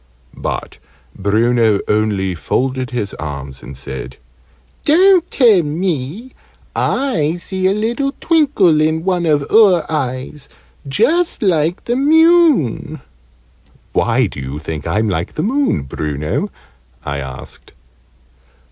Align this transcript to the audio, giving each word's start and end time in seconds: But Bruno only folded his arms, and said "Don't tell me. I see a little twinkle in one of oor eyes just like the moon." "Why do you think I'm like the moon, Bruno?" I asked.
But 0.35 0.79
Bruno 1.15 1.79
only 1.87 2.33
folded 2.33 2.89
his 2.89 3.13
arms, 3.19 3.61
and 3.61 3.77
said 3.77 4.17
"Don't 4.83 5.29
tell 5.29 5.61
me. 5.61 6.31
I 6.75 7.35
see 7.35 7.67
a 7.67 7.71
little 7.73 8.11
twinkle 8.19 8.81
in 8.81 9.03
one 9.03 9.27
of 9.27 9.45
oor 9.51 9.85
eyes 9.91 10.49
just 10.87 11.43
like 11.43 11.83
the 11.83 11.95
moon." 11.95 13.01
"Why 13.93 14.25
do 14.25 14.39
you 14.39 14.57
think 14.57 14.87
I'm 14.87 15.07
like 15.07 15.33
the 15.33 15.43
moon, 15.43 15.83
Bruno?" 15.83 16.49
I 17.05 17.19
asked. 17.19 17.73